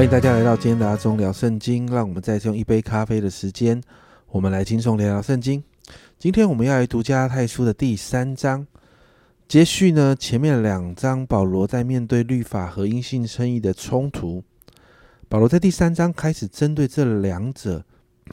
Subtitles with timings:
[0.00, 3.78] 欢迎大家来到今天的阿忠聊圣经，让我们再次用一杯咖啡的时间，
[4.28, 5.62] 我们来轻松聊聊圣经。
[6.18, 8.66] 今天我们要来读加拉太书的第三章，
[9.46, 14.42] 接续呢前面两章，保罗在面对律法和因信称义的冲突，
[15.28, 17.84] 保罗在第三章开始针对这两者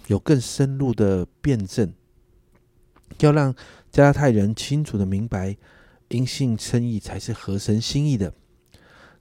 [0.07, 1.91] 有更深入的辩证，
[3.19, 3.53] 要让
[3.91, 5.57] 加拉太人清楚的明白，
[6.07, 8.33] 因信称义才是合神心意的。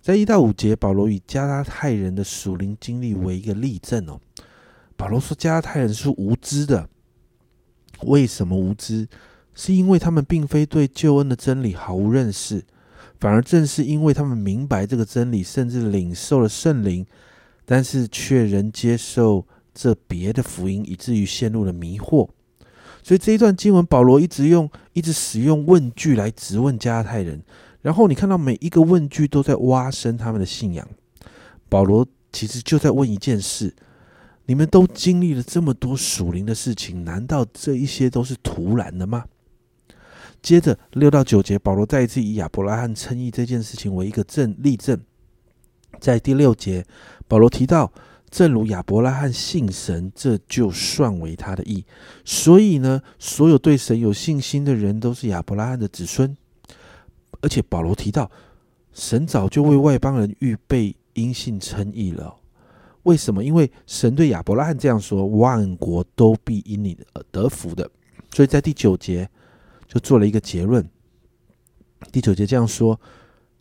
[0.06, 4.20] 在一到五节，保罗以加拉太人的属灵经历为一个例证哦。
[4.96, 6.88] 保罗说，加拉太人是无知的。
[8.02, 9.08] 为什么无知？
[9.52, 12.62] 是因为他们并非对救恩的真理毫无认识，
[13.18, 17.04] 反而正是因为他们明白这个真理，甚至领受了圣灵，
[17.64, 22.28] 但是却仍接受这别的福音，以至于陷入了迷惑。
[23.02, 27.42] 所以这一段经文，保罗一直用一直使用问句来质问加拉太人。
[27.86, 30.84] 然后你看到每一个问句都在挖深他们的信仰。
[31.68, 33.72] 保罗其实就在问一件事：
[34.46, 39.26] 你们都经历了这么多属灵的事情，难道这一些都是突然的吗？
[40.42, 45.00] 接着六到九节，保罗再一次以亚伯拉罕称义这件事情为一个证例证。
[46.00, 46.84] 在第六节，
[47.28, 47.92] 保罗提到，
[48.28, 51.84] 正如亚伯拉罕信神，这就算为他的义。
[52.24, 56.36] 所以呢，所有对神有信心的人都是亚伯拉罕的子孙。
[57.40, 58.30] 而且保罗提到，
[58.92, 62.34] 神早就为外邦人预备因信称义了。
[63.02, 63.44] 为什么？
[63.44, 67.88] 因为神对亚伯拉罕这样说：“万国都必因你而得福的。”
[68.34, 69.28] 所以在第九节
[69.86, 70.84] 就做了一个结论。
[72.10, 72.98] 第九节这样说：“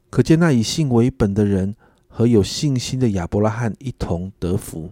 [0.09, 1.75] 可见那以信为本的人
[2.07, 4.89] 和有信心的亚伯拉罕一同得福。”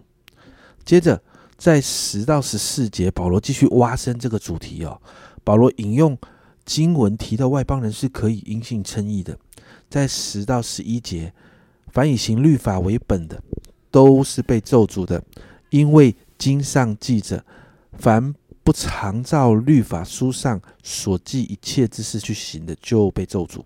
[0.84, 1.20] 接着
[1.56, 5.00] 在十到十四节，保罗继续挖深这个主题哦。
[5.42, 6.16] 保罗引用。
[6.64, 9.38] 经文提到外邦人是可以因信称义的，
[9.90, 11.32] 在十到十一节，
[11.92, 13.42] 凡以行律法为本的，
[13.90, 15.22] 都是被咒诅的，
[15.70, 17.44] 因为经上记着，
[17.98, 23.62] 凡不常照律法书上所记一切之事去行的，就被咒诅。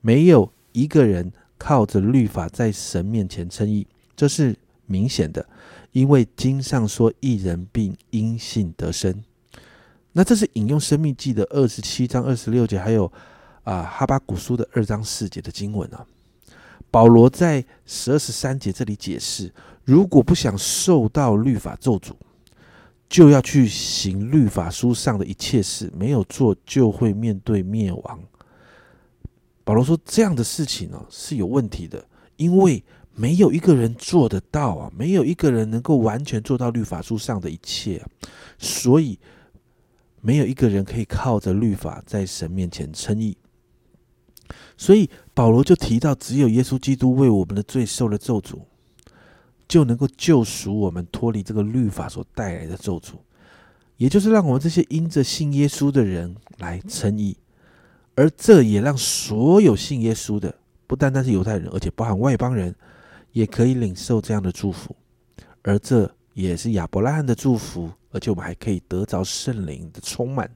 [0.00, 4.56] 没有一个人靠着律法在神面前称义，这是
[4.86, 5.44] 明显的，
[5.90, 9.24] 因为经上说，一人并因信得生。
[10.18, 13.04] 那这是引用《生命记》的二十七章二十六节，还有
[13.64, 16.06] 啊哈巴古书的二章四节的经文啊。
[16.90, 19.52] 保罗在十二十三节这里解释，
[19.84, 22.12] 如果不想受到律法咒诅，
[23.10, 28.18] 就要去行律法书上的一切事，没有做就会面对灭亡。
[29.64, 32.02] 保罗说，这样的事情呢是有问题的，
[32.38, 32.82] 因为
[33.14, 38.02] 没有一个人做得到啊，没有一个人能够完全做到律法书上的一切，
[38.58, 39.18] 所以。
[40.26, 43.36] 没有一个人可以靠着律法在神面前称义，
[44.76, 48.58] 所以保罗就提到，只有耶稣基督为我们的罪受了咒诅，
[49.68, 53.12] 就能够救赎我们脱离这个律法所带来的咒诅，
[53.98, 57.36] 也就是让我们这些因着信耶稣的人来称义，
[58.16, 60.52] 而这也让所有信耶稣的，
[60.88, 62.74] 不单单是犹太人，而且包含外邦人，
[63.30, 64.96] 也可以领受这样的祝福，
[65.62, 67.92] 而这也是亚伯拉罕的祝福。
[68.16, 70.50] 而且我们还可以得着圣灵的充满。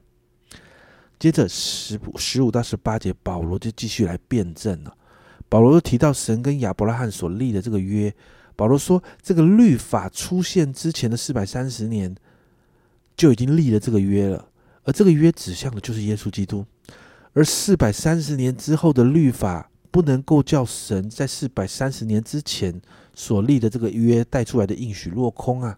[1.19, 4.97] 接着十十五到十八节，保罗就继续来辩证了。
[5.47, 8.11] 保罗又提到神跟亚伯拉罕所立的这个约。
[8.55, 12.15] 保罗说，这个律法出现之前的四百三十年
[13.15, 14.49] 就已经立了这个约了，
[14.83, 16.65] 而这个约指向的就是耶稣基督。
[17.33, 22.81] 而四百三十年之后的律法不能够叫神在四百三十年之前
[23.13, 25.77] 所立的这个约带出来的应许落空啊。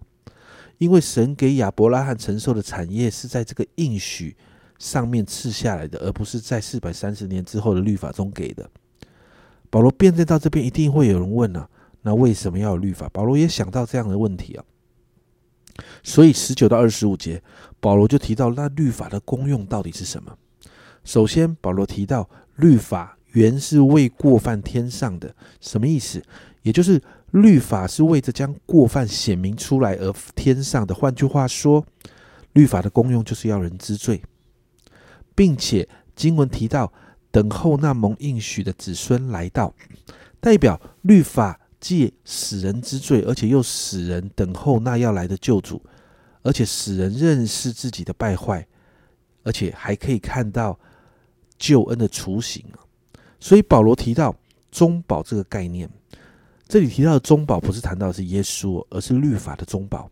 [0.83, 4.35] 因为神给亚伯拉罕承受的产业是在这个应许
[4.77, 8.69] 上面赐下来的，而不是在四百三十年之后的律法中给的。
[9.69, 11.69] 保罗辩证到这边，一定会有人问啊，
[12.01, 13.07] 那为什么要有律法？
[13.13, 14.65] 保罗也想到这样的问题啊。
[16.03, 17.41] 所以十九到二十五节，
[17.79, 20.37] 保罗就提到那律法的功用到底是什么？
[21.05, 26.21] 首先，保罗提到律法原是为过犯天上的，什么意思？
[26.61, 27.01] 也就是。
[27.33, 30.93] 律法是为着将过犯显明出来而添上的。
[30.93, 31.83] 换句话说，
[32.53, 34.21] 律法的功用就是要人知罪，
[35.33, 36.93] 并且经文提到
[37.31, 39.73] 等候那蒙应许的子孙来到，
[40.39, 45.81] 代表律法既使人知罪，而且又使人等候那要来的救主，
[46.43, 48.67] 而且使人认识自己的败坏，
[49.41, 50.79] 而且还可以看到
[51.57, 52.63] 救恩的雏形。
[53.39, 54.35] 所以保罗提到
[54.69, 55.89] 中保这个概念。
[56.73, 60.09] 这里提到的中保不是谈到的是耶稣，而是律法的中保。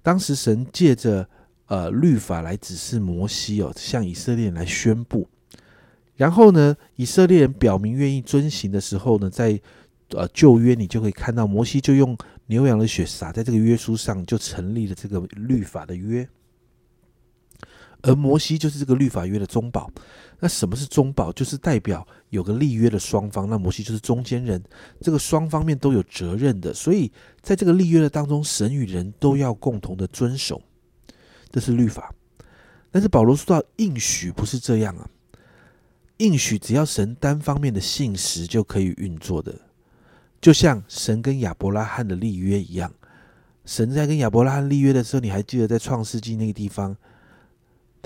[0.00, 1.28] 当时神借着
[1.66, 5.28] 呃律法来指示摩西哦，向以色列人来宣布。
[6.14, 9.60] 然后呢，以色列人表明愿意遵行的时候呢，在
[10.10, 12.16] 呃旧约，你就可以看到摩西就用
[12.46, 16.28] 牛羊的血洒在这个约书上，就成立了这个律法的约。
[18.06, 19.90] 而摩西就是这个律法约的中保。
[20.38, 21.32] 那什么是中保？
[21.32, 24.62] 就是代表有个立约的双方，那摩西就是中间人，
[25.00, 26.72] 这个双方面都有责任的。
[26.72, 27.10] 所以
[27.40, 30.62] 在这个立约的当中，神与人都要共同的遵守，
[31.50, 32.14] 这是律法。
[32.90, 35.08] 但是保罗说到应许不是这样啊，
[36.18, 39.58] 应许只要神单方面的信实就可以运作的，
[40.40, 42.92] 就像神跟亚伯拉罕的立约一样。
[43.64, 46.96] 神在跟亚伯拉罕立约的时候，你还记得在创世纪那个地方？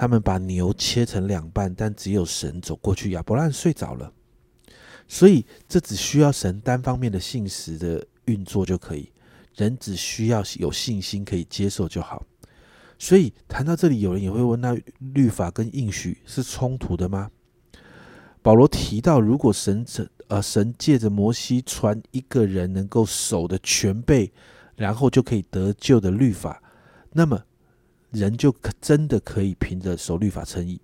[0.00, 4.11] 他们把牛切成两半，但只有神走过去，亚伯拉罕睡着了。
[5.06, 9.12] 所以这只需要神单方面的信实的运作就可以，
[9.56, 12.25] 人只需要有信心可以接受就好。
[12.99, 14.75] 所以谈到这里，有人也会问：那
[15.12, 17.31] 律法跟应许是冲突的吗？
[18.41, 19.85] 保罗提到，如果神
[20.29, 24.32] 呃神借着摩西传一个人能够守的全备，
[24.76, 26.62] 然后就可以得救的律法，
[27.12, 27.44] 那么。
[28.11, 30.81] 人就可真的可以凭着守律法称义，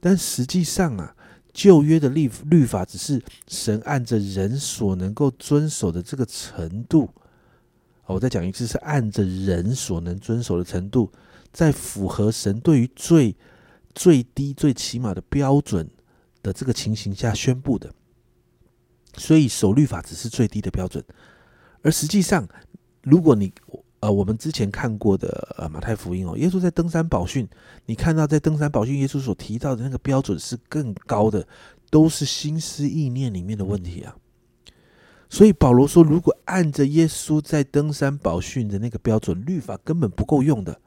[0.00, 1.14] 但实际上啊，
[1.52, 7.08] 旧约的律律法只是神按着人所能够遵守的这个程度。
[8.06, 11.10] 我再讲一次，是按着人所能遵守的程度，
[11.52, 13.34] 在符合神对于最
[13.94, 15.88] 最低最起码的标准
[16.42, 17.92] 的这个情形下宣布的。
[19.16, 21.02] 所以守律法只是最低的标准，
[21.82, 22.46] 而实际上，
[23.02, 23.52] 如果你
[24.06, 27.44] 呃，我们之前看过的呃马太福音哦，耶稣在登山宝训，
[27.86, 31.44] 你看到在登山宝训，耶稣所提到的那个标准是更高的，
[31.90, 34.14] 都是心思意念里面的问题啊。
[35.28, 40.80] 所以保罗说，如果按着耶稣在登山宝训的那个标准，律法根本不够用的。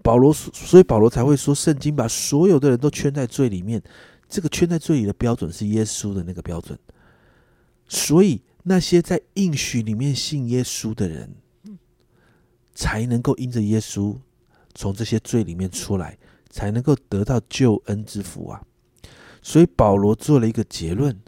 [0.00, 3.82] 保罗所所以保罗才会说，圣经把所有的人都圈在罪里面，
[4.28, 6.78] 这个圈在罪里的标准是耶稣的那个标准。
[7.88, 11.28] 所以那些在应许里面信耶稣的人。
[12.76, 14.14] 才能够因着耶稣
[14.74, 16.18] 从这些罪里面出来，
[16.50, 18.62] 才能够得到救恩之福啊！
[19.40, 21.18] 所以保罗做了一个结论：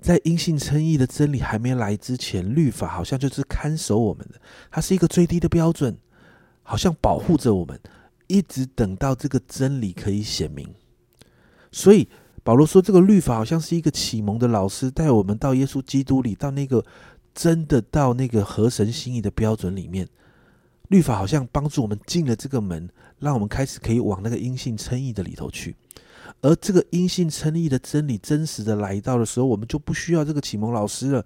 [0.00, 4.40] 在因信称义的真理还没来之前，律法好像就是看守我们的，
[4.72, 5.96] 它是一个最低的标准，
[6.64, 7.80] 好像保护着我们，
[8.26, 10.68] 一直等到这个真理可以显明。
[11.70, 12.08] 所以
[12.42, 16.84] 保罗说，这个律法好像是一个启蒙的老师，带我们到耶稣基督里，到那个。
[17.38, 20.08] 真的到那个合神心意的标准里面，
[20.88, 22.90] 律法好像帮助我们进了这个门，
[23.20, 25.76] 让我们开始可以往那个阴性称义的里头去。
[26.40, 31.24] 而这个阴性称义的真理真实的来到的时候，我们就不需要这个启蒙老师了，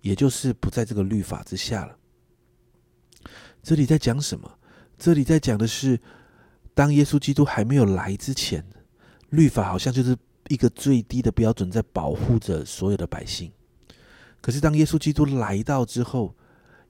[0.00, 1.94] 也就是不在这个律法之下了。
[3.62, 4.50] 这里在讲什么？
[4.96, 6.00] 这里在讲的是，
[6.72, 8.64] 当耶稣基督还没有来之前，
[9.28, 10.16] 律法好像就是
[10.48, 13.52] 一个最低的标准，在保护着所有的百姓。
[14.46, 16.32] 可是，当耶稣基督来到之后，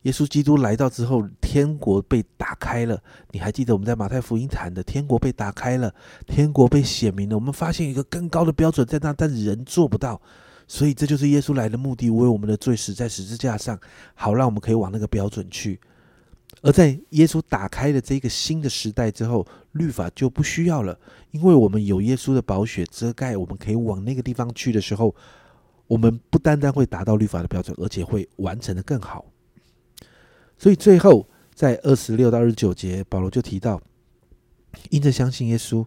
[0.03, 3.03] 耶稣基督来到之后，天国被打开了。
[3.31, 5.91] 你还记得我们在马太福音谈的，天国被打开了，
[6.27, 7.35] 天国被显明了。
[7.35, 10.21] 我们发现一个更高的标准在那，但人做不到。
[10.69, 13.81] 所以，这就是耶稣来的目的，为我们的罪死在十字架上，
[14.15, 15.81] 好让我们可以往那个标准去。
[16.61, 20.99] 而在耶稣打开了这个新的时代之后，律法就不需要了，
[21.31, 25.15] 因为我们有耶稣的宝血遮盖，我们可以往那个地方去的时候。
[25.87, 29.25] 我们不单单会达到律法的标准，而且会完成的更好。
[30.59, 33.81] 所以最后在二十六到二十九节，保罗就提到，
[34.91, 35.87] 因着相信耶稣，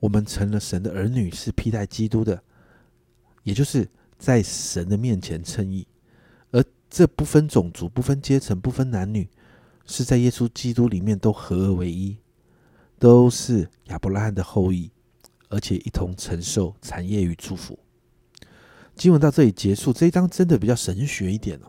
[0.00, 2.42] 我们成了神的儿女，是披戴基督的，
[3.42, 3.88] 也就是
[4.18, 5.86] 在神的面前称义。
[6.50, 9.28] 而这不分种族、不分阶层、不分男女，
[9.86, 12.16] 是在耶稣基督里面都合而为一，
[12.98, 14.90] 都是亚伯拉罕的后裔，
[15.48, 17.78] 而且一同承受产业与祝福。
[18.94, 21.66] 经文到这里结束，这一章真的比较神学一点哦。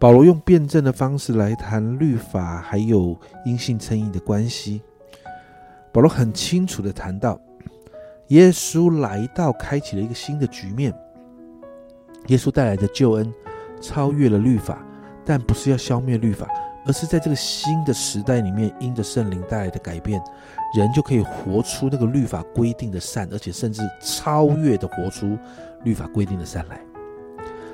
[0.00, 4.82] 保罗用辩证的方式来谈律法还有因信称义的关系。
[5.92, 7.40] 保罗很清楚的谈到，
[8.28, 10.92] 耶稣来到，开启了一个新的局面。
[12.26, 13.32] 耶稣带来的救恩
[13.80, 14.84] 超越了律法，
[15.24, 16.48] 但不是要消灭律法，
[16.86, 20.20] 而是在这个新的时代里面，因着圣灵带来的改变。
[20.74, 25.38] 人就可以活出那个律法规定的善，而且甚至超越的活出
[25.84, 26.80] 律法规定的善来。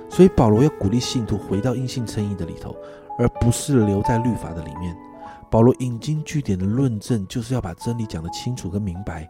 [0.09, 2.77] 所以保罗要鼓励信徒回到因信称义的里头，
[3.19, 4.95] 而不是留在律法的里面。
[5.49, 9.29] 保罗引经据典的论证，就是要把真理讲得清楚跟明白，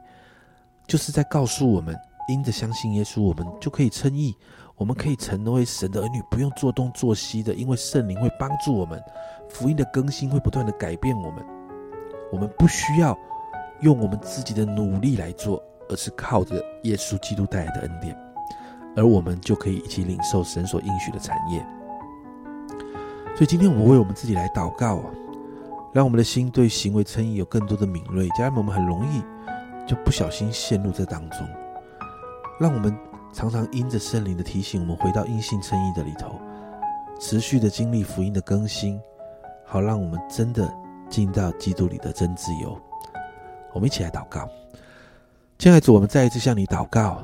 [0.87, 1.97] 就是在告诉我们，
[2.29, 4.35] 因着相信耶稣，我们就可以称义，
[4.77, 9.03] 我们可以成为神的儿女，不用做东做西的，因为圣灵会帮助我们，
[9.49, 11.45] 福音的更新会不断的改变我们，
[12.33, 13.17] 我们不需要。
[13.83, 18.17] 用我们自己的努力来做，而是靠着耶稣基督带来的恩典。
[18.97, 21.65] 而我们就可以一起领受神所应许的产业。
[23.37, 25.11] 所以今天我们为我们自己来祷告啊，
[25.93, 28.29] 让我们的心对行为称义有更多的敏锐。
[28.31, 29.23] 家人们，我们很容易
[29.87, 31.47] 就不小心陷入这当中，
[32.59, 32.95] 让我们
[33.33, 36.39] 常常因着圣灵的提醒，我们回到因信称义的里头，
[37.21, 39.01] 持续的经历福音的更新，
[39.65, 40.69] 好让我们真的
[41.09, 42.77] 进到基督里的真自由。
[43.73, 44.49] 我们一起来祷告，
[45.59, 47.23] 亲爱的主，我们再一次向你祷告。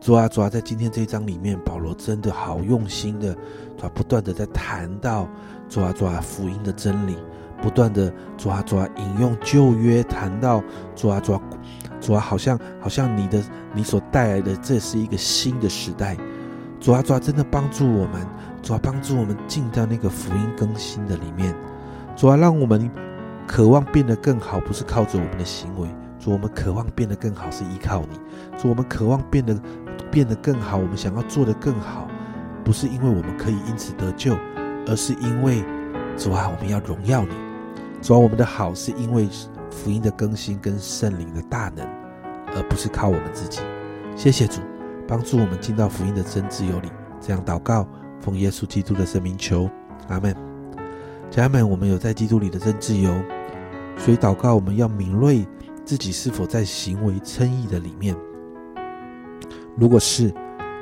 [0.00, 3.34] 主啊，主啊，在今天这一章里面，保罗真的好用心的，
[3.76, 5.28] 主啊，不断的在谈到
[5.68, 7.16] 主啊，主啊，福音的真理，
[7.60, 10.62] 不断的主啊，主啊，引用旧约，谈到
[10.94, 11.42] 主啊，主啊，
[12.00, 13.42] 主啊，好像好像你的
[13.74, 16.16] 你所带来的这是一个新的时代，
[16.78, 18.24] 主啊，主啊，真的帮助我们，
[18.62, 21.52] 主啊，帮助我们进到那个福音更新的里面，
[22.14, 22.88] 主啊，让我们
[23.48, 25.88] 渴望变得更好，不是靠着我们的行为，
[26.20, 28.20] 主，我们渴望变得更好是依靠你，
[28.56, 29.58] 主，我们渴望变得。
[30.10, 32.08] 变得更好，我们想要做得更好，
[32.64, 34.34] 不是因为我们可以因此得救，
[34.86, 35.62] 而是因为
[36.16, 37.34] 主啊，我们要荣耀你。
[38.00, 39.28] 主啊，我们的好是因为
[39.70, 41.86] 福音的更新跟圣灵的大能，
[42.56, 43.60] 而不是靠我们自己。
[44.16, 44.62] 谢谢主，
[45.06, 46.88] 帮助我们进到福音的真自由里。
[47.20, 47.86] 这样祷告，
[48.18, 49.68] 奉耶稣基督的圣名求，
[50.08, 50.34] 阿门。
[51.30, 53.12] 家人们，我们有在基督里的真自由，
[53.98, 55.46] 所以祷告我们要敏锐
[55.84, 58.16] 自己是否在行为称义的里面。
[59.76, 60.32] 如果是，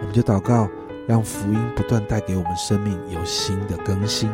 [0.01, 0.69] 我们就祷告，
[1.09, 4.31] 让福音不断带给我们生命有新的更新。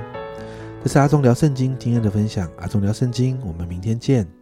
[0.82, 4.41] 这是阿忠聊圣经今天的分享，阿忠聊圣经，我们明天见。